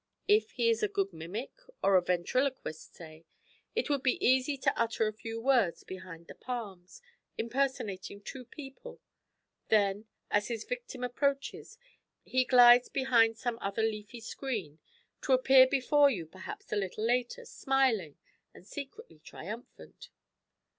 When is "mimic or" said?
1.13-1.95